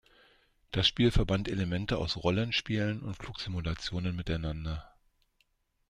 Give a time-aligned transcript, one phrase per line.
[0.71, 4.95] Das Spiel verband Elemente aus Rollenspielen und Flugsimulationen miteinander.